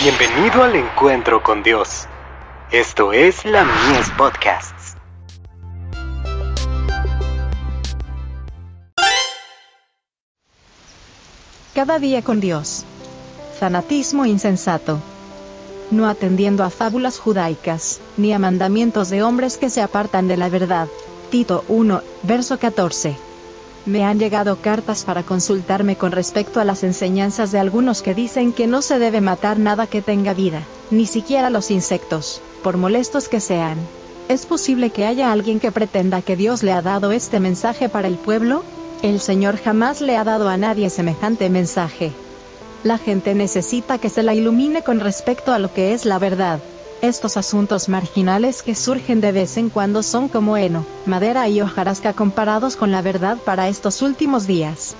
[0.00, 2.06] Bienvenido al encuentro con Dios.
[2.70, 4.94] Esto es la Mies Podcasts.
[11.74, 12.84] Cada día con Dios.
[13.58, 15.00] Fanatismo insensato.
[15.90, 20.48] No atendiendo a fábulas judaicas, ni a mandamientos de hombres que se apartan de la
[20.48, 20.86] verdad.
[21.32, 23.27] Tito 1, verso 14.
[23.88, 28.52] Me han llegado cartas para consultarme con respecto a las enseñanzas de algunos que dicen
[28.52, 33.30] que no se debe matar nada que tenga vida, ni siquiera los insectos, por molestos
[33.30, 33.78] que sean.
[34.28, 38.08] ¿Es posible que haya alguien que pretenda que Dios le ha dado este mensaje para
[38.08, 38.62] el pueblo?
[39.00, 42.12] El Señor jamás le ha dado a nadie semejante mensaje.
[42.84, 46.60] La gente necesita que se la ilumine con respecto a lo que es la verdad.
[47.00, 52.12] Estos asuntos marginales que surgen de vez en cuando son como heno, madera y hojarasca
[52.12, 54.96] comparados con la verdad para estos últimos días.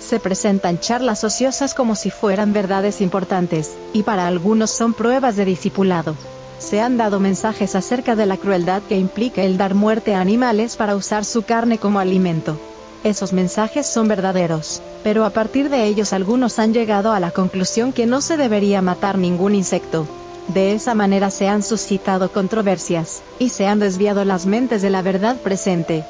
[0.00, 5.44] Se presentan charlas ociosas como si fueran verdades importantes, y para algunos son pruebas de
[5.44, 6.16] discipulado.
[6.58, 10.74] Se han dado mensajes acerca de la crueldad que implica el dar muerte a animales
[10.74, 12.58] para usar su carne como alimento.
[13.04, 17.92] Esos mensajes son verdaderos, pero a partir de ellos algunos han llegado a la conclusión
[17.92, 20.08] que no se debería matar ningún insecto,
[20.48, 25.02] de esa manera se han suscitado controversias, y se han desviado las mentes de la
[25.02, 26.04] verdad presente.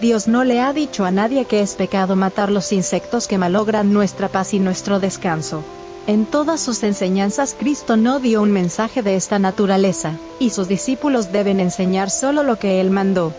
[0.00, 3.92] Dios no le ha dicho a nadie que es pecado matar los insectos que malogran
[3.92, 5.62] nuestra paz y nuestro descanso.
[6.06, 11.32] En todas sus enseñanzas Cristo no dio un mensaje de esta naturaleza, y sus discípulos
[11.32, 13.32] deben enseñar solo lo que Él mandó.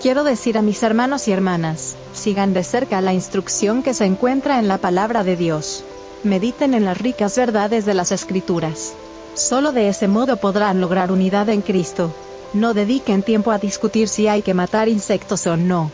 [0.00, 4.58] Quiero decir a mis hermanos y hermanas, sigan de cerca la instrucción que se encuentra
[4.58, 5.82] en la palabra de Dios.
[6.22, 8.92] Mediten en las ricas verdades de las Escrituras.
[9.36, 12.10] Solo de ese modo podrán lograr unidad en Cristo.
[12.54, 15.90] No dediquen tiempo a discutir si hay que matar insectos o no.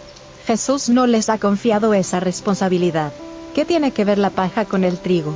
[0.46, 3.12] Jesús no les ha confiado esa responsabilidad.
[3.52, 5.34] ¿Qué tiene que ver la paja con el trigo?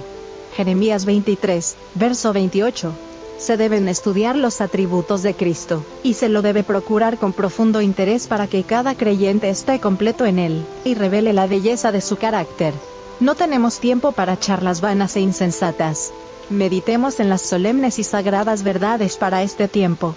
[0.57, 2.93] Jeremías 23, verso 28.
[3.39, 8.28] Se deben estudiar los atributos de Cristo, y se lo debe procurar con profundo interés
[8.28, 12.73] para que cada creyente esté completo en él, y revele la belleza de su carácter.
[13.19, 16.12] No tenemos tiempo para charlas vanas e insensatas.
[16.49, 20.15] Meditemos en las solemnes y sagradas verdades para este tiempo.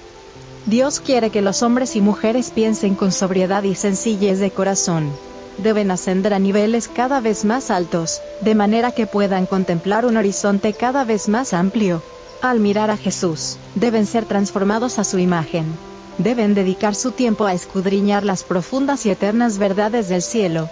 [0.68, 5.10] Dios quiere que los hombres y mujeres piensen con sobriedad y sencillez de corazón.
[5.58, 10.74] Deben ascender a niveles cada vez más altos, de manera que puedan contemplar un horizonte
[10.74, 12.04] cada vez más amplio.
[12.44, 15.66] Al mirar a Jesús, deben ser transformados a su imagen.
[16.20, 20.70] Deben dedicar su tiempo a escudriñar las profundas y eternas verdades del cielo,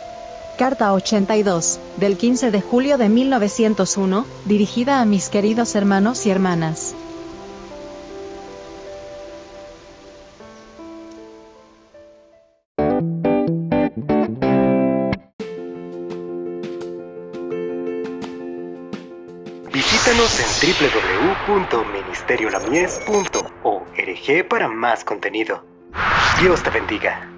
[0.57, 6.95] Carta 82, del 15 de julio de 1901, dirigida a mis queridos hermanos y hermanas.
[19.72, 20.47] Visítanos en
[21.47, 25.63] www.ministeriolamies.org para más contenido.
[26.41, 27.36] Dios te bendiga.